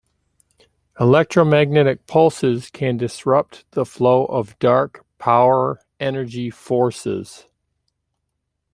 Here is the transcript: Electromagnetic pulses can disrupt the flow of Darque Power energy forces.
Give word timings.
Electromagnetic 0.99 2.07
pulses 2.07 2.71
can 2.71 2.97
disrupt 2.97 3.65
the 3.73 3.85
flow 3.85 4.25
of 4.25 4.57
Darque 4.57 5.01
Power 5.19 5.79
energy 5.99 6.49
forces. 6.49 7.45